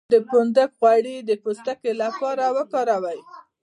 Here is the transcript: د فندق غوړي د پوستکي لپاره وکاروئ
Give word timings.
د 0.13 0.15
فندق 0.29 0.69
غوړي 0.81 1.17
د 1.29 1.31
پوستکي 1.43 1.91
لپاره 2.01 2.43
وکاروئ 2.57 3.19